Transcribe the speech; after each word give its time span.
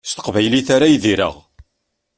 S 0.09 0.11
teqbaylit 0.13 0.69
ara 0.75 0.87
idireɣ. 0.95 1.35